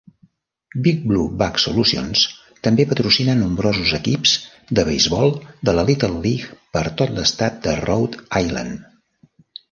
[0.85, 2.21] Big Blue Bug Solutions
[2.67, 4.33] també patrocina nombrosos equips
[4.79, 5.33] de beisbol
[5.69, 8.81] de la Little League per tot l'Estat de Rhode Island.